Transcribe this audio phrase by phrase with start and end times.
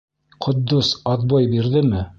[0.45, 2.07] Ҡотдос отбой бирҙеме?